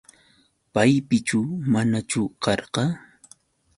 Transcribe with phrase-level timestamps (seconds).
[0.73, 1.39] ¿Paypichu
[1.71, 2.83] manachu karqa?